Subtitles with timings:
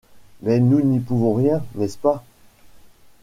[0.41, 2.23] Mais nous n’y pouvons rien, n’est-ce pas?